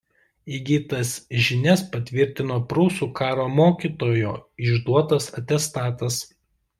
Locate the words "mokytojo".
3.59-4.31